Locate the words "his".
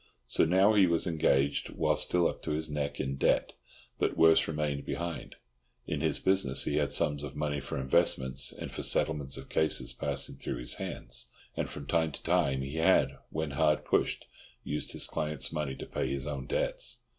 2.53-2.71, 6.01-6.17, 10.57-10.77, 14.93-15.05, 16.09-16.25